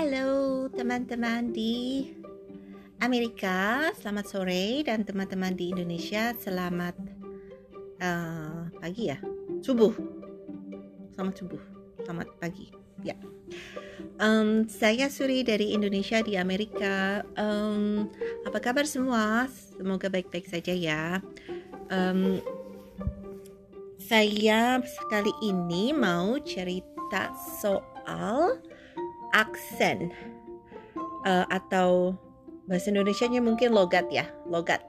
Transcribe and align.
Halo 0.00 0.64
teman-teman 0.72 1.52
di 1.52 2.08
Amerika, 3.04 3.92
selamat 4.00 4.32
sore 4.32 4.80
dan 4.80 5.04
teman-teman 5.04 5.52
di 5.52 5.76
Indonesia 5.76 6.32
selamat 6.40 6.96
uh, 8.00 8.72
pagi 8.80 9.12
ya, 9.12 9.20
subuh. 9.60 9.92
Selamat 11.12 11.34
subuh, 11.36 11.60
selamat 12.00 12.32
pagi. 12.40 12.72
Ya, 13.04 13.12
um, 14.24 14.64
saya 14.72 15.12
Suri 15.12 15.44
dari 15.44 15.76
Indonesia 15.76 16.24
di 16.24 16.40
Amerika. 16.40 17.20
Um, 17.36 18.08
apa 18.48 18.56
kabar 18.56 18.88
semua? 18.88 19.52
Semoga 19.52 20.08
baik-baik 20.08 20.48
saja 20.48 20.72
ya. 20.72 21.20
Um, 21.92 22.40
saya 24.00 24.80
kali 25.12 25.32
ini 25.44 25.92
mau 25.92 26.40
cerita 26.40 27.36
soal 27.60 28.64
aksen 29.32 30.10
uh, 31.26 31.46
atau 31.50 32.14
bahasa 32.70 32.94
Indonesia-nya 32.94 33.42
mungkin 33.42 33.74
logat 33.74 34.06
ya, 34.14 34.30
logat 34.46 34.82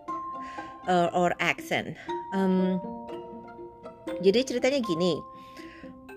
uh, 0.86 1.10
or 1.18 1.34
accent. 1.42 1.98
Um, 2.32 2.78
jadi 4.22 4.46
ceritanya 4.46 4.86
gini, 4.86 5.18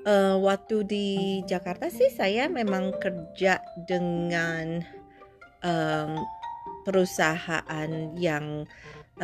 uh, 0.04 0.36
waktu 0.40 0.84
di 0.84 1.06
Jakarta 1.48 1.88
sih 1.88 2.12
saya 2.12 2.52
memang 2.52 2.92
kerja 3.00 3.64
dengan 3.88 4.84
um, 5.64 6.20
perusahaan 6.84 7.90
yang 8.20 8.68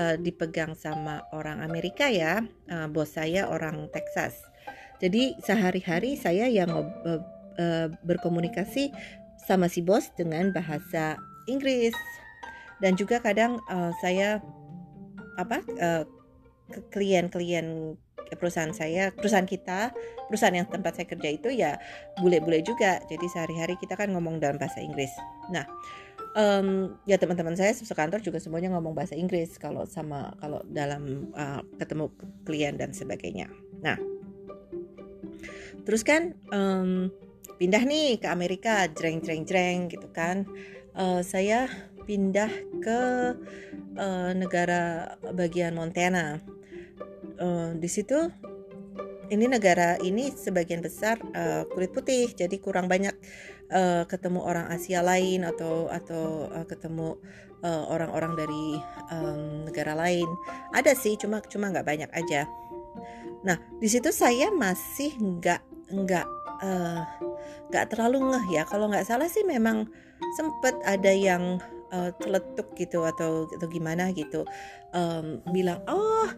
uh, 0.01 0.17
dipegang 0.17 0.73
sama 0.73 1.29
orang 1.37 1.61
Amerika 1.61 2.09
ya, 2.09 2.41
uh, 2.73 2.89
bos 2.89 3.13
saya 3.13 3.53
orang 3.53 3.93
Texas. 3.93 4.41
Jadi 5.01 5.37
sehari-hari 5.41 6.17
saya 6.17 6.45
yang 6.49 6.73
uh, 7.59 7.89
berkomunikasi 8.05 8.93
sama 9.49 9.67
si 9.67 9.83
bos 9.83 10.13
dengan 10.15 10.53
bahasa 10.55 11.17
Inggris. 11.51 11.97
Dan 12.81 12.97
juga 12.97 13.21
kadang 13.21 13.61
uh, 13.69 13.93
saya 14.01 14.41
apa 15.37 15.65
uh, 15.81 16.05
klien-klien 16.93 17.97
perusahaan 18.39 18.71
saya 18.71 19.11
perusahaan 19.11 19.49
kita 19.49 19.91
perusahaan 20.31 20.55
yang 20.55 20.69
tempat 20.71 21.03
saya 21.03 21.07
kerja 21.11 21.29
itu 21.35 21.49
ya 21.51 21.81
bule-bule 22.23 22.63
juga. 22.63 23.03
Jadi 23.11 23.27
sehari-hari 23.27 23.75
kita 23.81 23.99
kan 23.99 24.15
ngomong 24.15 24.39
dalam 24.39 24.61
bahasa 24.61 24.79
Inggris. 24.79 25.11
Nah 25.51 25.67
um, 26.39 26.95
ya 27.07 27.19
teman-teman 27.19 27.59
saya 27.59 27.75
sekantor 27.75 28.23
juga 28.23 28.39
semuanya 28.39 28.71
ngomong 28.77 28.95
bahasa 28.95 29.19
Inggris 29.19 29.59
kalau 29.59 29.83
sama 29.89 30.31
kalau 30.39 30.63
dalam 30.71 31.33
uh, 31.35 31.63
ketemu 31.81 32.13
klien 32.47 32.75
dan 32.79 32.95
sebagainya. 32.95 33.51
Nah 33.83 33.99
terus 35.83 36.07
kan 36.07 36.37
um, 36.55 37.11
pindah 37.61 37.85
nih 37.85 38.17
ke 38.17 38.25
Amerika 38.33 38.89
jreng 38.89 39.21
jreng 39.21 39.45
jreng 39.45 39.93
gitu 39.93 40.09
kan. 40.09 40.49
Uh, 40.97 41.21
saya 41.21 41.69
pindah 42.09 42.49
ke 42.81 43.01
uh, 44.01 44.33
negara 44.33 45.15
bagian 45.37 45.77
Montana. 45.77 46.41
Uh, 47.37 47.77
di 47.77 47.89
situ 47.93 48.33
ini 49.29 49.45
negara 49.45 50.01
ini 50.01 50.33
sebagian 50.33 50.81
besar 50.81 51.21
uh, 51.37 51.69
kulit 51.69 51.93
putih 51.93 52.33
jadi 52.33 52.57
kurang 52.57 52.89
banyak 52.89 53.13
uh, 53.69 54.09
ketemu 54.09 54.41
orang 54.41 54.67
Asia 54.73 55.05
lain 55.05 55.45
atau 55.45 55.93
atau 55.93 56.49
uh, 56.49 56.65
ketemu 56.65 57.21
orang-orang 57.61 58.33
uh, 58.33 58.39
dari 58.41 58.67
um, 59.13 59.69
negara 59.69 59.93
lain. 59.93 60.25
Ada 60.73 60.97
sih 60.97 61.21
cuma 61.21 61.45
cuma 61.45 61.69
nggak 61.69 61.85
banyak 61.85 62.11
aja. 62.17 62.49
Nah 63.45 63.61
di 63.77 63.85
situ 63.85 64.09
saya 64.17 64.49
masih 64.49 65.13
nggak 65.21 65.61
nggak 65.93 66.40
uh, 66.63 67.01
nggak 67.69 67.93
terlalu 67.93 68.33
ngeh 68.33 68.61
ya. 68.61 68.63
Kalau 68.69 68.89
nggak 68.89 69.07
salah 69.09 69.29
sih 69.29 69.45
memang 69.45 69.89
sempet 70.37 70.77
ada 70.85 71.13
yang 71.13 71.59
uh, 71.93 72.11
celetuk 72.21 72.73
gitu 72.77 73.05
atau 73.05 73.49
atau 73.49 73.69
gimana 73.69 74.13
gitu. 74.13 74.45
Um, 74.95 75.41
bilang 75.51 75.81
oh 75.89 76.29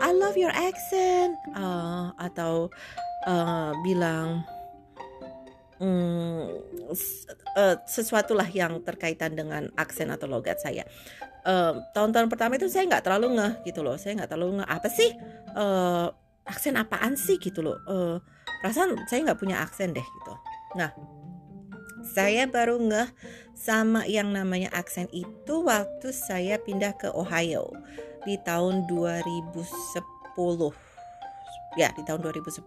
I 0.00 0.10
love 0.10 0.34
your 0.34 0.52
accent. 0.52 1.38
Uh, 1.54 2.10
atau 2.18 2.68
uh, 3.26 3.72
bilang 3.84 4.42
uh, 5.80 7.76
sesuatu 7.88 8.36
lah 8.36 8.46
yang 8.48 8.84
terkaitan 8.84 9.32
dengan 9.32 9.68
aksen 9.76 10.12
atau 10.12 10.28
logat 10.28 10.60
saya. 10.60 10.84
Tahun-tahun 11.96 12.28
uh, 12.28 12.30
pertama 12.30 12.60
itu 12.60 12.68
saya 12.68 12.84
nggak 12.84 13.04
terlalu 13.04 13.40
ngeh 13.40 13.52
gitu 13.72 13.80
loh. 13.80 13.96
Saya 13.96 14.20
nggak 14.20 14.30
terlalu 14.30 14.60
ngeh 14.60 14.68
apa 14.68 14.88
sih? 14.92 15.10
Uh, 15.56 16.12
aksen 16.44 16.76
apaan 16.76 17.16
sih? 17.16 17.40
gitu 17.40 17.64
loh. 17.64 17.80
Uh, 17.88 18.20
perasaan 18.60 18.96
saya 19.08 19.24
nggak 19.26 19.40
punya 19.40 19.60
aksen 19.64 19.96
deh 19.96 20.04
gitu. 20.04 20.34
Nah 20.76 20.92
saya 22.06 22.48
baru 22.48 22.80
ngeh 22.80 23.08
sama 23.52 24.08
yang 24.08 24.32
namanya 24.32 24.72
aksen 24.72 25.08
itu 25.12 25.64
waktu 25.64 26.12
saya 26.16 26.56
pindah 26.56 26.96
ke 26.96 27.12
Ohio 27.12 27.68
di 28.24 28.40
tahun 28.40 28.88
2010 28.88 29.36
ya 31.76 31.88
di 31.92 32.02
tahun 32.02 32.20
2010 32.24 32.64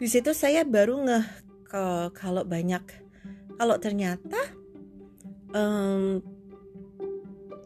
di 0.00 0.06
situ 0.08 0.30
saya 0.32 0.64
baru 0.64 1.04
ngeh 1.04 1.24
ke 1.68 1.84
kalau 2.16 2.42
banyak 2.48 2.80
kalau 3.60 3.76
ternyata 3.76 4.40
um, 5.52 6.24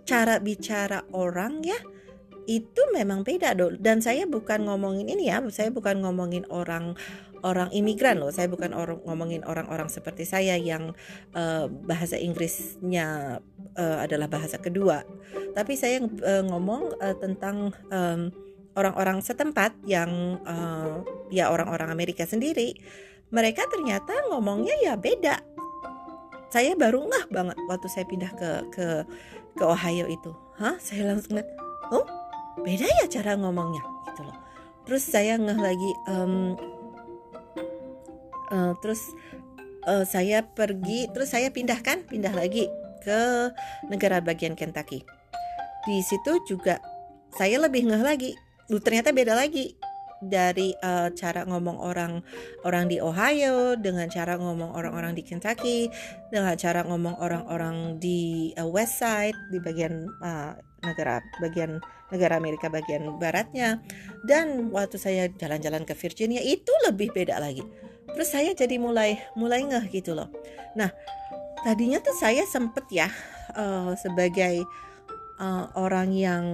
cara 0.03 0.43
bicara 0.43 1.07
orang 1.15 1.63
ya 1.63 1.79
itu 2.51 2.83
memang 2.91 3.23
beda 3.23 3.55
dong 3.55 3.79
dan 3.79 4.03
saya 4.03 4.27
bukan 4.27 4.67
ngomongin 4.67 5.07
ini 5.07 5.31
ya 5.31 5.39
saya 5.55 5.71
bukan 5.71 6.03
ngomongin 6.03 6.43
orang 6.51 6.99
orang 7.43 7.69
imigran 7.75 8.23
loh. 8.23 8.31
Saya 8.31 8.47
bukan 8.49 8.75
orang 8.75 9.03
ngomongin 9.07 9.43
orang-orang 9.47 9.91
seperti 9.91 10.27
saya 10.27 10.55
yang 10.59 10.95
uh, 11.35 11.67
bahasa 11.69 12.19
Inggrisnya 12.19 13.39
uh, 13.79 13.99
adalah 14.03 14.31
bahasa 14.31 14.59
kedua. 14.59 15.03
Tapi 15.53 15.75
saya 15.75 16.03
uh, 16.03 16.45
ngomong 16.47 16.97
uh, 17.03 17.17
tentang 17.19 17.75
um, 17.91 18.31
orang-orang 18.79 19.21
setempat 19.21 19.77
yang 19.85 20.41
uh, 20.49 21.05
ya 21.29 21.53
orang-orang 21.53 21.93
Amerika 21.93 22.25
sendiri 22.25 22.73
mereka 23.33 23.65
ternyata 23.73 24.13
ngomongnya 24.29 24.77
ya 24.85 24.95
beda. 24.95 25.41
Saya 26.53 26.77
baru 26.77 27.09
ngah 27.09 27.33
banget 27.33 27.57
waktu 27.65 27.89
saya 27.89 28.05
pindah 28.05 28.29
ke 28.37 28.51
ke 28.69 28.87
ke 29.57 29.65
Ohio 29.65 30.05
itu. 30.05 30.37
Hah? 30.61 30.77
Saya 30.77 31.09
langsung 31.09 31.41
lihat 31.41 31.49
oh 31.89 32.05
beda 32.61 32.85
ya 32.85 33.05
cara 33.09 33.41
ngomongnya 33.41 33.81
gitu 34.13 34.29
loh. 34.29 34.37
Terus 34.85 35.09
saya 35.09 35.41
ngeh 35.41 35.59
lagi 35.59 35.91
um, 36.13 36.53
uh, 38.53 38.77
terus 38.85 39.01
uh, 39.89 40.05
saya 40.05 40.45
pergi 40.45 41.09
terus 41.11 41.33
saya 41.33 41.49
pindahkan 41.49 42.07
pindah 42.07 42.37
lagi 42.37 42.69
ke 43.03 43.51
negara 43.91 44.23
bagian 44.23 44.55
Kentucky. 44.55 45.03
Di 45.83 45.99
situ 46.07 46.39
juga 46.47 46.79
saya 47.35 47.59
lebih 47.59 47.91
ngeh 47.91 48.05
lagi. 48.05 48.31
Lu 48.71 48.79
ternyata 48.79 49.11
beda 49.11 49.35
lagi 49.35 49.75
dari 50.23 50.71
uh, 50.87 51.11
cara 51.19 51.43
ngomong 51.43 51.83
orang 51.83 52.23
orang 52.63 52.87
di 52.87 53.03
Ohio 53.03 53.75
dengan 53.75 54.07
cara 54.07 54.39
ngomong 54.39 54.71
orang-orang 54.79 55.19
di 55.19 55.27
Kentucky 55.27 55.91
dengan 56.31 56.55
cara 56.55 56.87
ngomong 56.87 57.19
orang-orang 57.19 57.99
di 57.99 58.55
uh, 58.55 58.71
West 58.71 59.03
Side 59.03 59.35
di 59.51 59.59
bagian 59.59 60.07
uh, 60.23 60.55
negara 60.87 61.19
bagian 61.43 61.83
negara 62.15 62.39
Amerika 62.39 62.71
bagian 62.71 63.19
baratnya. 63.19 63.83
Dan 64.23 64.71
waktu 64.71 64.95
saya 64.95 65.27
jalan-jalan 65.27 65.83
ke 65.83 65.99
Virginia 65.99 66.39
itu 66.39 66.71
lebih 66.87 67.11
beda 67.11 67.43
lagi 67.43 67.67
terus 68.11 68.35
saya 68.35 68.51
jadi 68.57 68.81
mulai 68.81 69.23
mulai 69.39 69.63
ngeh 69.63 69.87
gitu 69.93 70.19
loh 70.19 70.29
nah 70.75 70.91
tadinya 71.63 72.03
tuh 72.03 72.17
saya 72.19 72.43
sempet 72.49 72.85
ya 72.91 73.09
uh, 73.55 73.95
sebagai 73.95 74.67
uh, 75.39 75.71
orang 75.79 76.11
yang 76.15 76.45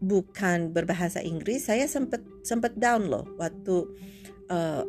bukan 0.00 0.72
berbahasa 0.72 1.20
Inggris, 1.20 1.68
saya 1.68 1.84
sempat 1.84 2.24
sempat 2.40 2.72
down 2.80 3.12
loh 3.12 3.28
waktu 3.36 3.84
uh, 4.48 4.82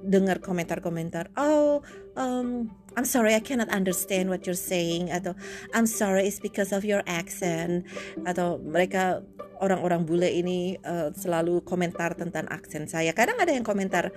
dengar 0.00 0.40
komentar-komentar. 0.40 1.30
Oh, 1.36 1.84
um, 2.16 2.72
I'm 2.96 3.04
sorry, 3.04 3.36
I 3.36 3.44
cannot 3.44 3.68
understand 3.68 4.32
what 4.32 4.48
you're 4.48 4.56
saying. 4.56 5.12
Atau 5.12 5.36
I'm 5.76 5.84
sorry, 5.84 6.24
it's 6.24 6.40
because 6.40 6.72
of 6.72 6.82
your 6.82 7.04
accent. 7.04 7.84
Atau 8.24 8.56
mereka 8.64 9.20
orang-orang 9.60 10.08
bule 10.08 10.32
ini 10.32 10.80
uh, 10.80 11.12
selalu 11.12 11.60
komentar 11.68 12.16
tentang 12.16 12.48
aksen 12.48 12.88
saya. 12.88 13.12
Kadang 13.12 13.36
ada 13.36 13.52
yang 13.52 13.64
komentar. 13.64 14.08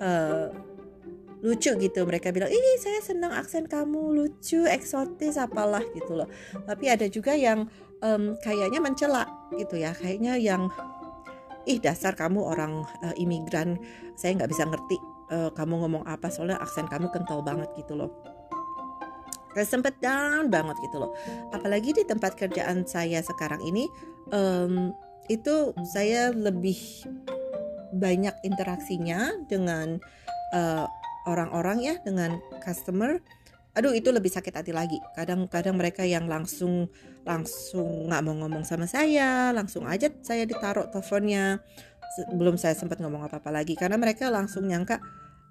Uh, 0.00 0.48
lucu 1.42 1.74
gitu 1.74 2.06
mereka 2.06 2.30
bilang 2.30 2.46
ih 2.46 2.78
saya 2.78 3.02
senang 3.02 3.34
aksen 3.34 3.66
kamu 3.66 4.14
lucu 4.14 4.62
eksotis 4.62 5.34
apalah 5.34 5.82
gitu 5.90 6.14
loh 6.14 6.30
tapi 6.70 6.86
ada 6.86 7.10
juga 7.10 7.34
yang 7.34 7.66
um, 7.98 8.38
kayaknya 8.38 8.78
mencela 8.78 9.26
gitu 9.58 9.74
ya 9.74 9.90
kayaknya 9.90 10.38
yang 10.38 10.70
ih 11.66 11.82
dasar 11.82 12.14
kamu 12.14 12.46
orang 12.46 12.86
uh, 13.02 13.14
imigran 13.18 13.74
saya 14.14 14.38
nggak 14.38 14.54
bisa 14.54 14.70
ngerti 14.70 15.11
uh, 15.32 15.50
kamu 15.56 15.80
ngomong 15.82 16.04
apa 16.04 16.28
soalnya 16.28 16.60
aksen 16.60 16.84
kamu 16.86 17.08
kental 17.08 17.40
banget 17.40 17.72
gitu 17.80 17.96
loh. 17.96 18.12
Kayak 19.56 19.68
sempet 19.68 19.94
down 20.00 20.48
banget 20.48 20.76
gitu 20.84 21.00
loh. 21.00 21.12
Apalagi 21.52 21.92
di 21.92 22.04
tempat 22.04 22.36
kerjaan 22.36 22.84
saya 22.88 23.20
sekarang 23.24 23.60
ini 23.64 23.88
um, 24.32 24.92
itu 25.28 25.76
saya 25.88 26.32
lebih 26.32 26.76
banyak 27.92 28.32
interaksinya 28.44 29.36
dengan 29.46 30.00
uh, 30.56 30.88
orang-orang 31.28 31.84
ya 31.84 31.94
dengan 32.00 32.40
customer. 32.64 33.20
Aduh 33.72 33.92
itu 33.96 34.08
lebih 34.12 34.32
sakit 34.32 34.52
hati 34.52 34.72
lagi. 34.72 35.00
Kadang-kadang 35.16 35.76
mereka 35.76 36.04
yang 36.04 36.28
langsung 36.28 36.88
langsung 37.22 38.10
nggak 38.10 38.22
mau 38.24 38.34
ngomong 38.34 38.66
sama 38.66 38.84
saya 38.90 39.54
langsung 39.54 39.84
aja 39.84 40.08
saya 40.24 40.48
ditaruh 40.48 40.88
teleponnya. 40.88 41.60
Belum 42.36 42.60
saya 42.60 42.76
sempat 42.76 43.00
ngomong 43.00 43.24
apa-apa 43.24 43.48
lagi 43.48 43.72
karena 43.72 43.96
mereka 43.96 44.28
langsung 44.28 44.68
nyangka 44.68 45.00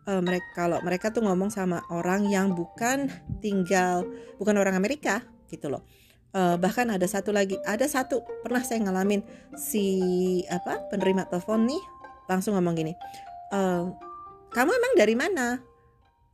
uh, 0.08 0.22
mereka 0.22 0.48
kalau 0.56 0.80
mereka 0.82 1.12
tuh 1.12 1.26
ngomong 1.26 1.50
sama 1.54 1.84
orang 1.92 2.30
yang 2.30 2.54
bukan 2.56 3.10
tinggal 3.44 4.06
bukan 4.42 4.56
orang 4.58 4.78
Amerika 4.78 5.26
gitu 5.52 5.68
loh. 5.70 5.84
Uh, 6.32 6.56
bahkan 6.56 6.88
ada 6.88 7.04
satu 7.04 7.36
lagi 7.36 7.60
ada 7.68 7.84
satu 7.84 8.24
pernah 8.40 8.64
saya 8.64 8.80
ngalamin 8.88 9.20
si 9.60 10.40
apa 10.48 10.88
penerima 10.88 11.28
telepon 11.28 11.68
nih 11.68 11.84
langsung 12.32 12.56
ngomong 12.56 12.72
gini 12.72 12.96
uh, 13.52 13.92
kamu 14.52 14.72
emang 14.76 14.94
dari 15.00 15.16
mana? 15.16 15.64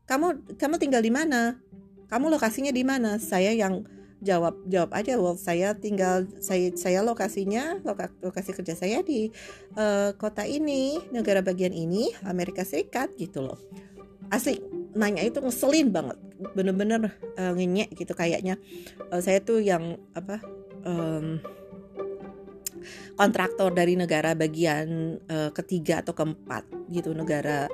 Kamu 0.10 0.58
kamu 0.58 0.76
tinggal 0.82 1.06
di 1.06 1.14
mana? 1.14 1.62
Kamu 2.10 2.34
lokasinya 2.34 2.74
di 2.74 2.82
mana? 2.82 3.22
Saya 3.22 3.54
yang 3.54 3.86
jawab 4.18 4.58
jawab 4.66 4.90
aja 4.98 5.14
well 5.22 5.38
saya 5.38 5.78
tinggal 5.78 6.26
saya 6.42 6.74
saya 6.74 7.06
lokasinya 7.06 7.78
loka, 7.86 8.10
lokasi 8.26 8.50
kerja 8.54 8.74
saya 8.74 9.06
di 9.06 9.30
uh, 9.78 10.14
kota 10.18 10.42
ini 10.46 10.98
negara 11.14 11.46
bagian 11.46 11.74
ini 11.74 12.10
Amerika 12.26 12.66
Serikat 12.66 13.14
gitu 13.18 13.46
loh. 13.46 13.60
Asik 14.34 14.60
nanya 14.98 15.24
itu 15.24 15.40
ngeselin 15.40 15.94
banget. 15.94 16.18
Bener-bener 16.58 17.14
uh, 17.38 17.54
ngenyek 17.54 17.94
gitu 17.94 18.18
kayaknya. 18.18 18.58
Uh, 19.14 19.22
saya 19.22 19.40
tuh 19.40 19.62
yang 19.62 20.02
apa 20.18 20.42
um, 20.84 21.38
kontraktor 23.18 23.74
dari 23.74 23.98
negara 23.98 24.34
bagian 24.34 25.18
uh, 25.30 25.50
ketiga 25.54 26.02
atau 26.06 26.14
keempat 26.14 26.66
gitu 26.90 27.14
negara 27.14 27.70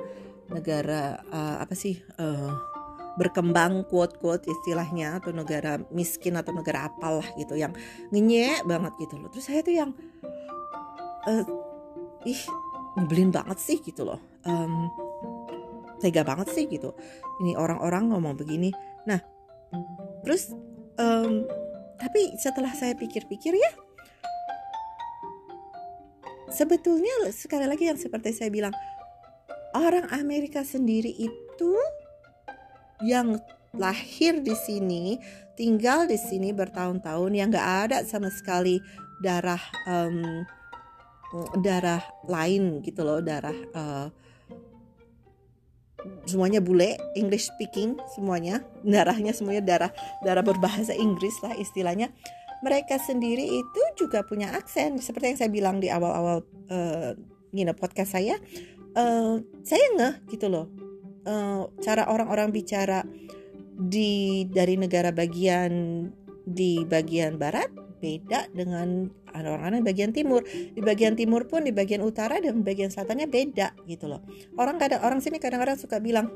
negara 0.48 1.20
uh, 1.32 1.56
apa 1.60 1.72
sih 1.76 2.00
uh, 2.20 2.73
berkembang 3.14 3.86
quote 3.86 4.18
quote 4.18 4.46
istilahnya 4.50 5.22
atau 5.22 5.30
negara 5.30 5.78
miskin 5.94 6.34
atau 6.34 6.50
negara 6.50 6.90
apalah 6.90 7.26
gitu 7.38 7.54
yang 7.54 7.70
ngenyek 8.10 8.66
banget 8.66 8.92
gitu 8.98 9.14
loh. 9.18 9.30
Terus 9.30 9.46
saya 9.46 9.60
tuh 9.62 9.74
yang 9.74 9.90
uh, 11.30 11.44
ih 12.26 12.42
nyebelin 12.98 13.30
banget 13.30 13.58
sih 13.62 13.78
gitu 13.82 14.02
loh. 14.06 14.20
Um, 14.42 14.90
tega 16.02 16.26
banget 16.26 16.50
sih 16.50 16.66
gitu. 16.66 16.92
Ini 17.42 17.54
orang-orang 17.54 18.10
ngomong 18.10 18.34
begini. 18.34 18.74
Nah 19.06 19.22
terus 20.26 20.50
um, 20.98 21.46
tapi 21.98 22.34
setelah 22.38 22.74
saya 22.74 22.98
pikir-pikir 22.98 23.54
ya 23.54 23.70
sebetulnya 26.50 27.30
sekali 27.34 27.66
lagi 27.66 27.90
yang 27.90 27.98
seperti 27.98 28.30
saya 28.30 28.50
bilang 28.50 28.74
orang 29.74 30.06
Amerika 30.14 30.62
sendiri 30.62 31.10
itu 31.10 31.70
yang 33.04 33.36
lahir 33.76 34.40
di 34.40 34.56
sini, 34.56 35.20
tinggal 35.58 36.08
di 36.08 36.16
sini 36.16 36.50
bertahun-tahun 36.56 37.32
yang 37.36 37.52
nggak 37.52 37.70
ada 37.90 37.98
sama 38.08 38.30
sekali 38.32 38.80
darah 39.20 39.60
um, 39.86 40.42
darah 41.60 42.02
lain 42.24 42.80
gitu 42.80 43.02
loh, 43.02 43.20
darah 43.20 43.54
uh, 43.74 44.08
semuanya 46.24 46.62
bule, 46.62 46.96
English 47.18 47.50
speaking 47.50 47.98
semuanya, 48.14 48.64
darahnya 48.86 49.36
semuanya 49.36 49.62
darah 49.62 49.92
darah 50.22 50.42
berbahasa 50.42 50.96
Inggris 50.96 51.36
lah 51.44 51.52
istilahnya. 51.58 52.08
Mereka 52.64 52.96
sendiri 52.96 53.44
itu 53.44 53.82
juga 53.92 54.24
punya 54.24 54.56
aksen 54.56 54.96
seperti 54.96 55.36
yang 55.36 55.38
saya 55.38 55.50
bilang 55.52 55.76
di 55.84 55.92
awal-awal 55.92 56.40
uh, 56.72 57.12
you 57.52 57.68
know, 57.68 57.76
podcast 57.76 58.16
saya 58.16 58.40
uh, 58.96 59.36
saya 59.60 59.84
ngeh 60.00 60.14
gitu 60.32 60.48
loh 60.48 60.83
uh, 61.26 61.68
cara 61.80 62.08
orang-orang 62.08 62.52
bicara 62.54 63.02
di 63.74 64.46
dari 64.46 64.78
negara 64.78 65.10
bagian 65.10 66.06
di 66.44 66.84
bagian 66.86 67.40
barat 67.40 67.66
beda 67.98 68.52
dengan 68.52 69.08
orang-orang 69.32 69.80
di 69.80 69.86
bagian 69.88 70.12
timur. 70.12 70.44
Di 70.46 70.80
bagian 70.84 71.16
timur 71.16 71.48
pun 71.48 71.64
di 71.64 71.72
bagian 71.72 72.04
utara 72.04 72.36
dan 72.38 72.60
bagian 72.60 72.92
selatannya 72.92 73.26
beda 73.26 73.72
gitu 73.88 74.06
loh. 74.06 74.20
Orang 74.60 74.76
kadang 74.76 75.00
orang 75.00 75.24
sini 75.24 75.40
kadang-kadang 75.40 75.80
suka 75.80 75.98
bilang, 75.98 76.28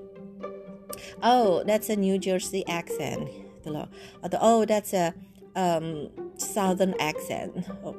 "Oh, 1.21 1.61
that's 1.69 1.93
a 1.93 1.97
New 1.97 2.17
Jersey 2.17 2.65
accent." 2.67 3.29
gitu 3.61 3.75
loh. 3.75 3.93
Atau 4.25 4.39
"Oh, 4.41 4.61
that's 4.65 4.97
a 4.97 5.13
um, 5.53 6.09
southern 6.41 6.97
accent." 6.97 7.53
Oh, 7.85 7.95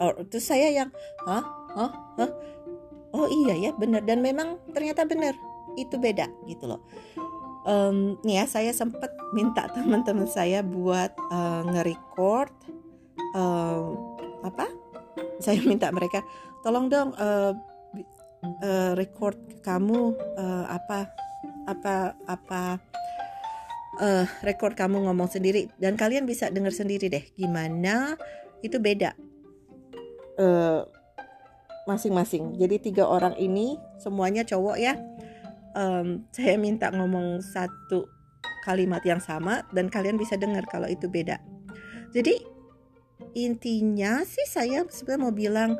oh, 0.00 0.16
itu 0.16 0.40
saya 0.40 0.72
yang, 0.72 0.88
"Hah? 1.28 1.44
Hah? 1.76 1.92
Hah?" 2.16 2.32
oh 3.10 3.26
iya 3.26 3.70
ya 3.70 3.70
benar 3.74 4.06
dan 4.06 4.22
memang 4.22 4.58
ternyata 4.70 5.02
benar 5.02 5.34
itu 5.84 5.96
beda 5.96 6.28
gitu 6.48 6.68
loh 6.70 6.80
um, 7.64 8.16
nih 8.24 8.42
ya 8.42 8.44
saya 8.48 8.70
sempat 8.72 9.12
minta 9.32 9.68
teman-teman 9.74 10.28
saya 10.28 10.60
buat 10.64 11.12
uh, 11.30 11.62
nge-record 11.70 12.52
uh, 13.36 13.94
apa 14.44 14.66
saya 15.40 15.60
minta 15.64 15.88
mereka 15.92 16.20
tolong 16.60 16.88
dong 16.88 17.16
uh, 17.16 17.52
uh, 18.64 18.92
record 18.96 19.36
kamu 19.60 20.16
uh, 20.36 20.64
apa 20.68 21.08
apa 21.68 22.16
apa 22.28 22.62
uh, 24.00 24.24
record 24.44 24.76
kamu 24.76 25.08
ngomong 25.08 25.28
sendiri 25.28 25.68
dan 25.80 25.96
kalian 25.96 26.24
bisa 26.24 26.48
dengar 26.52 26.72
sendiri 26.72 27.08
deh 27.08 27.24
gimana 27.36 28.16
itu 28.60 28.76
beda 28.76 29.16
uh, 30.40 30.84
masing-masing. 31.88 32.56
Jadi 32.60 32.92
tiga 32.92 33.08
orang 33.08 33.36
ini 33.40 33.80
semuanya 33.98 34.44
cowok 34.44 34.76
ya. 34.78 34.94
Um, 35.74 36.26
saya 36.34 36.58
minta 36.58 36.90
ngomong 36.90 37.38
satu 37.42 38.10
kalimat 38.66 39.00
yang 39.06 39.22
sama 39.22 39.64
dan 39.70 39.88
kalian 39.88 40.18
bisa 40.18 40.36
dengar 40.36 40.66
kalau 40.68 40.90
itu 40.90 41.06
beda. 41.06 41.38
Jadi 42.10 42.42
intinya 43.38 44.26
sih 44.26 44.46
saya 44.50 44.82
sebenarnya 44.90 45.22
mau 45.22 45.34
bilang 45.34 45.70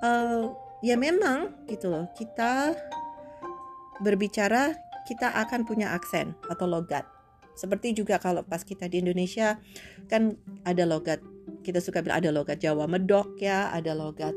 uh, 0.00 0.48
ya 0.80 0.96
memang 0.96 1.68
gitu 1.68 1.92
loh 1.92 2.08
kita 2.16 2.72
berbicara 4.00 4.72
kita 5.04 5.28
akan 5.44 5.68
punya 5.68 5.92
aksen 5.92 6.32
atau 6.48 6.64
logat. 6.64 7.04
Seperti 7.54 7.94
juga 7.94 8.18
kalau 8.18 8.42
pas 8.42 8.64
kita 8.64 8.88
di 8.88 9.04
Indonesia 9.04 9.60
kan 10.10 10.34
ada 10.66 10.88
logat 10.88 11.20
kita 11.60 11.80
suka 11.80 12.00
bilang 12.00 12.24
ada 12.24 12.32
logat 12.32 12.60
Jawa 12.60 12.88
medok 12.88 13.36
ya, 13.36 13.68
ada 13.70 13.92
logat 13.92 14.32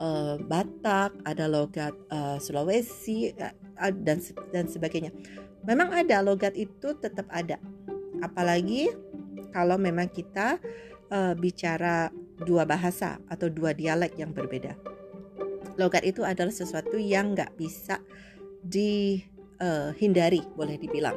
uh, 0.00 0.40
Batak, 0.40 1.14
ada 1.22 1.46
logat 1.46 1.94
uh, 2.10 2.40
Sulawesi 2.40 3.30
uh, 3.36 3.54
dan 3.92 4.18
dan 4.50 4.64
sebagainya. 4.66 5.12
Memang 5.62 5.92
ada 5.92 6.24
logat 6.24 6.56
itu 6.56 6.96
tetap 6.98 7.28
ada. 7.28 7.60
Apalagi 8.24 8.88
kalau 9.52 9.76
memang 9.76 10.08
kita 10.08 10.56
uh, 11.12 11.36
bicara 11.36 12.08
dua 12.40 12.64
bahasa 12.64 13.20
atau 13.28 13.52
dua 13.52 13.76
dialek 13.76 14.16
yang 14.16 14.32
berbeda. 14.32 14.72
Logat 15.76 16.04
itu 16.08 16.24
adalah 16.24 16.52
sesuatu 16.52 16.96
yang 16.96 17.36
nggak 17.36 17.56
bisa 17.56 18.00
dihindari, 18.64 20.40
boleh 20.56 20.76
dibilang. 20.80 21.16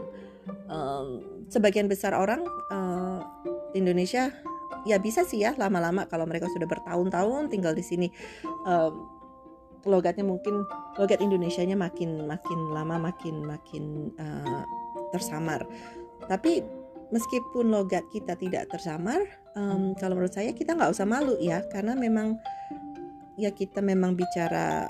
Um, 0.67 1.24
sebagian 1.48 1.88
besar 1.88 2.12
orang 2.12 2.43
uh, 2.72 3.24
Indonesia 3.72 4.31
ya 4.84 5.00
bisa 5.00 5.24
sih 5.24 5.44
ya 5.44 5.56
lama-lama 5.56 6.08
kalau 6.08 6.28
mereka 6.28 6.48
sudah 6.52 6.68
bertahun-tahun 6.68 7.52
tinggal 7.52 7.72
di 7.72 7.84
sini 7.84 8.08
um, 8.68 9.08
logatnya 9.84 10.24
mungkin 10.24 10.63
logat 10.96 11.20
Indonesianya 11.20 11.75
makin 11.75 12.24
makin 12.24 12.60
lama 12.72 13.12
makin 13.12 13.44
makin 13.44 14.16
uh, 14.16 14.63
tersamar. 15.12 15.68
Tapi 16.25 16.63
meskipun 17.12 17.70
logat 17.70 18.08
kita 18.10 18.34
tidak 18.40 18.72
tersamar 18.72 19.22
um, 19.54 19.94
kalau 20.00 20.18
menurut 20.18 20.34
saya 20.34 20.56
kita 20.56 20.74
nggak 20.74 20.94
usah 20.94 21.06
malu 21.06 21.38
ya 21.38 21.62
karena 21.70 21.94
memang 21.94 22.40
ya 23.38 23.54
kita 23.54 23.84
memang 23.84 24.18
bicara 24.18 24.90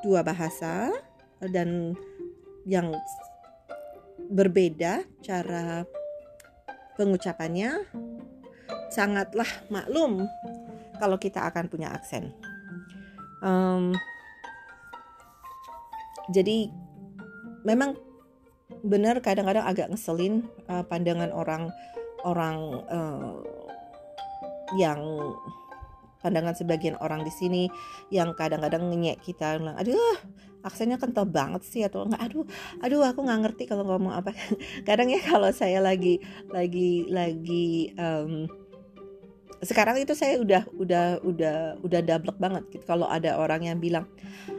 dua 0.00 0.22
bahasa 0.22 0.92
dan 1.42 1.92
yang 2.64 2.94
berbeda 4.32 5.04
cara 5.20 5.84
pengucapannya 6.96 7.84
sangatlah 8.96 9.48
maklum 9.68 10.24
kalau 10.96 11.20
kita 11.20 11.44
akan 11.44 11.68
punya 11.68 11.92
aksen. 11.92 12.32
Um, 13.44 13.92
jadi 16.32 16.72
memang 17.68 18.00
benar 18.80 19.20
kadang-kadang 19.20 19.68
agak 19.68 19.92
ngeselin 19.92 20.48
uh, 20.72 20.82
pandangan 20.88 21.28
orang 21.30 21.68
orang 22.24 22.56
uh, 22.88 23.38
yang 24.80 24.98
pandangan 26.18 26.58
sebagian 26.58 26.98
orang 26.98 27.22
di 27.22 27.30
sini 27.30 27.62
yang 28.10 28.34
kadang-kadang 28.34 28.90
ngenyek 28.90 29.22
kita 29.22 29.62
bilang 29.62 29.78
aduh 29.78 30.18
aksennya 30.66 30.98
kental 30.98 31.22
banget 31.22 31.62
sih 31.62 31.86
atau 31.86 32.02
enggak 32.02 32.26
aduh 32.26 32.42
aduh 32.82 33.06
aku 33.06 33.22
nggak 33.22 33.40
ngerti 33.46 33.70
kalau 33.70 33.86
ngomong 33.86 34.10
apa 34.10 34.34
kadang 34.88 35.06
ya 35.06 35.22
kalau 35.22 35.54
saya 35.54 35.78
lagi 35.78 36.18
lagi 36.50 37.06
lagi 37.06 37.94
um, 37.94 38.50
sekarang 39.64 39.96
itu 39.96 40.12
saya 40.12 40.36
udah 40.36 40.68
udah 40.76 41.24
udah 41.24 41.80
udah 41.80 42.00
double 42.04 42.34
banget 42.36 42.64
gitu. 42.68 42.84
kalau 42.84 43.08
ada 43.08 43.40
orang 43.40 43.64
yang 43.64 43.78
bilang 43.80 44.04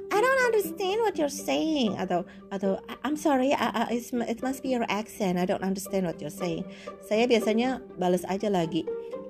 I 0.10 0.18
don't 0.18 0.42
understand 0.50 1.04
what 1.06 1.20
you're 1.20 1.32
saying 1.32 1.94
atau 2.02 2.26
atau 2.50 2.82
I'm 3.06 3.14
sorry 3.14 3.54
I, 3.54 3.94
I, 3.94 4.02
it 4.26 4.40
must 4.42 4.66
be 4.66 4.74
your 4.74 4.88
accent 4.90 5.38
I 5.38 5.46
don't 5.46 5.62
understand 5.62 6.10
what 6.10 6.18
you're 6.18 6.34
saying. 6.34 6.66
Saya 7.06 7.30
biasanya 7.30 7.84
balas 8.02 8.26
aja 8.26 8.50
lagi 8.50 8.88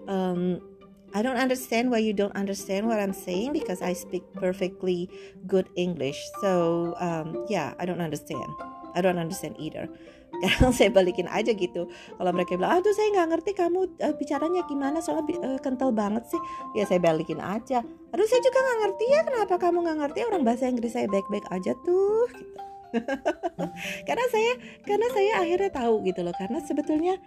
um, 0.08 0.64
I 1.12 1.24
don't 1.24 1.40
understand 1.40 1.92
why 1.92 2.00
you 2.00 2.14
don't 2.16 2.36
understand 2.36 2.88
what 2.88 3.00
I'm 3.00 3.16
saying 3.16 3.52
because 3.52 3.82
I 3.82 3.92
speak 3.92 4.24
perfectly 4.36 5.12
good 5.48 5.68
English. 5.76 6.20
So 6.40 6.94
um, 7.04 7.44
yeah 7.52 7.76
I 7.76 7.84
don't 7.84 8.04
understand. 8.04 8.48
I 8.96 9.04
don't 9.04 9.20
understand 9.20 9.60
either 9.60 9.92
kadang 10.42 10.74
saya 10.78 10.90
balikin 10.94 11.26
aja 11.30 11.52
gitu. 11.54 11.90
Kalau 11.90 12.32
mereka 12.34 12.58
bilang 12.58 12.82
aduh 12.82 12.94
saya 12.94 13.10
nggak 13.14 13.28
ngerti 13.38 13.52
kamu 13.58 13.80
uh, 14.02 14.16
bicaranya 14.18 14.62
gimana 14.70 14.98
soalnya 15.02 15.38
uh, 15.42 15.60
kental 15.62 15.90
banget 15.90 16.26
sih. 16.30 16.42
Ya 16.78 16.86
saya 16.86 17.02
balikin 17.02 17.42
aja. 17.42 17.82
Aduh 18.14 18.28
saya 18.30 18.42
juga 18.42 18.60
nggak 18.62 18.80
ngerti 18.86 19.06
ya 19.10 19.20
kenapa 19.26 19.56
kamu 19.58 19.78
nggak 19.86 19.98
ngerti? 20.06 20.20
Orang 20.30 20.42
bahasa 20.46 20.70
Inggris 20.70 20.94
saya 20.94 21.08
baik-baik 21.10 21.46
aja 21.50 21.74
tuh. 21.82 22.30
Gitu. 22.32 22.56
karena 24.08 24.26
saya 24.32 24.54
karena 24.88 25.08
saya 25.12 25.32
akhirnya 25.44 25.72
tahu 25.76 26.08
gitu 26.08 26.24
loh 26.24 26.36
karena 26.36 26.60
sebetulnya 26.64 27.20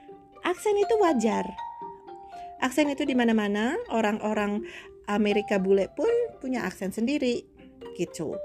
aksen 0.44 0.76
itu 0.78 0.94
wajar. 1.00 1.46
Aksen 2.60 2.92
itu 2.92 3.08
di 3.08 3.16
mana-mana 3.16 3.76
orang-orang 3.88 4.64
Amerika 5.08 5.56
bule 5.56 5.88
pun 5.92 6.12
punya 6.40 6.64
aksen 6.68 6.92
sendiri 6.92 7.44
gitu. 7.96 8.36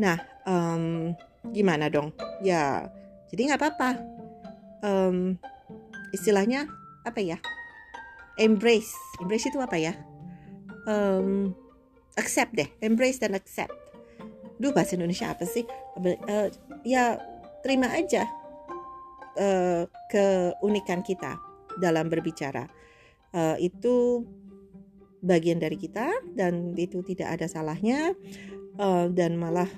Nah 0.00 0.20
um, 0.44 1.12
gimana 1.52 1.88
dong? 1.88 2.12
Ya 2.44 2.88
jadi 3.32 3.40
nggak 3.48 3.60
apa-apa. 3.64 3.90
Um, 4.84 5.40
istilahnya 6.12 6.68
apa 7.08 7.18
ya? 7.24 7.40
Embrace. 8.36 8.92
Embrace 9.24 9.48
itu 9.48 9.58
apa 9.58 9.80
ya? 9.80 9.96
Um, 10.84 11.56
accept 12.20 12.52
deh. 12.52 12.68
Embrace 12.84 13.18
dan 13.24 13.32
accept. 13.32 13.72
Duh 14.60 14.70
bahasa 14.76 14.94
Indonesia 15.00 15.32
apa 15.32 15.48
sih? 15.48 15.64
Uh, 15.96 16.52
ya 16.84 17.16
terima 17.64 17.88
aja 17.96 18.28
uh, 19.40 19.88
keunikan 20.12 21.00
kita 21.00 21.40
dalam 21.80 22.12
berbicara. 22.12 22.68
Uh, 23.32 23.56
itu 23.56 24.28
bagian 25.24 25.56
dari 25.56 25.80
kita 25.80 26.12
dan 26.36 26.76
itu 26.76 27.00
tidak 27.00 27.40
ada 27.40 27.46
salahnya. 27.48 28.12
Uh, 28.76 29.08
dan 29.12 29.36
malah 29.36 29.68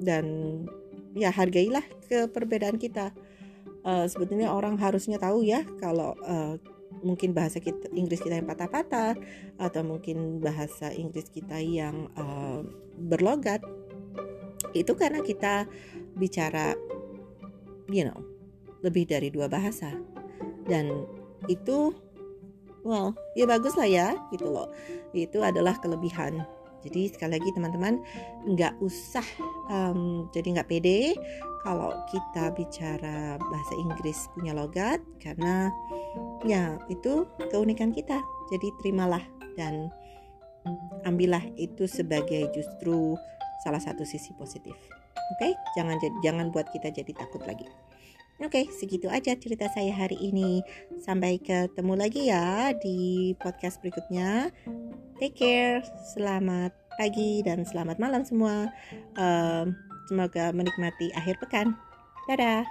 dan 0.00 0.24
ya 1.14 1.30
hargailah 1.30 1.82
ke 2.06 2.30
perbedaan 2.30 2.78
kita. 2.78 3.14
Uh, 3.80 4.04
sebetulnya 4.04 4.52
orang 4.52 4.76
harusnya 4.76 5.16
tahu 5.16 5.40
ya 5.40 5.64
kalau 5.80 6.12
uh, 6.20 6.60
mungkin 7.00 7.32
bahasa 7.32 7.64
kita 7.64 7.88
Inggris 7.96 8.20
kita 8.20 8.36
yang 8.36 8.44
patah-patah 8.44 9.16
atau 9.56 9.82
mungkin 9.82 10.42
bahasa 10.44 10.92
Inggris 10.92 11.32
kita 11.32 11.56
yang 11.58 12.12
uh, 12.18 12.60
berlogat. 13.00 13.64
Itu 14.76 14.94
karena 14.94 15.24
kita 15.24 15.64
bicara 16.14 16.76
you 17.88 18.04
know 18.04 18.20
lebih 18.84 19.08
dari 19.08 19.32
dua 19.32 19.48
bahasa. 19.48 19.96
Dan 20.68 21.08
itu 21.48 21.96
well 22.84 23.16
ya 23.32 23.48
bagus 23.48 23.74
lah 23.80 23.88
ya 23.88 24.08
gitu 24.28 24.52
loh. 24.52 24.68
Itu 25.16 25.40
adalah 25.40 25.80
kelebihan 25.80 26.44
jadi 26.86 27.12
sekali 27.12 27.36
lagi 27.36 27.50
teman-teman 27.52 28.00
nggak 28.48 28.80
usah 28.80 29.24
um, 29.68 30.28
jadi 30.32 30.60
nggak 30.60 30.68
pede 30.68 31.14
kalau 31.60 31.92
kita 32.08 32.52
bicara 32.56 33.36
bahasa 33.36 33.74
Inggris 33.76 34.32
punya 34.32 34.56
logat 34.56 35.00
karena 35.20 35.68
ya 36.44 36.80
itu 36.88 37.28
keunikan 37.52 37.92
kita. 37.92 38.16
Jadi 38.48 38.72
terimalah 38.80 39.22
dan 39.54 39.92
ambillah 41.04 41.44
itu 41.60 41.84
sebagai 41.84 42.48
justru 42.52 43.16
salah 43.64 43.80
satu 43.80 44.04
sisi 44.08 44.32
positif. 44.36 44.74
Oke, 45.36 45.52
okay? 45.52 45.52
jangan 45.76 46.00
jangan 46.24 46.48
buat 46.50 46.66
kita 46.72 46.90
jadi 46.90 47.12
takut 47.14 47.44
lagi. 47.46 47.68
Oke, 48.40 48.64
okay, 48.64 48.72
segitu 48.72 49.12
aja 49.12 49.36
cerita 49.36 49.68
saya 49.68 49.92
hari 49.92 50.16
ini. 50.16 50.64
Sampai 51.04 51.36
ketemu 51.44 51.92
lagi 51.92 52.32
ya 52.32 52.72
di 52.72 53.30
podcast 53.36 53.84
berikutnya. 53.84 54.48
Take 55.20 55.36
care, 55.36 55.84
selamat 56.16 56.72
pagi 56.96 57.44
dan 57.44 57.60
selamat 57.60 58.00
malam 58.00 58.24
semua. 58.24 58.72
Um, 59.20 59.76
semoga 60.08 60.48
menikmati 60.48 61.12
akhir 61.12 61.36
pekan. 61.44 61.76
Dadah. 62.24 62.64